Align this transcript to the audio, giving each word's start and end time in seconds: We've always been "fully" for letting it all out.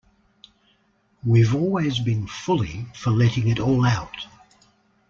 We've 1.23 1.53
always 1.53 1.99
been 1.99 2.25
"fully" 2.25 2.87
for 2.95 3.11
letting 3.11 3.49
it 3.49 3.59
all 3.59 3.85
out. 3.85 4.25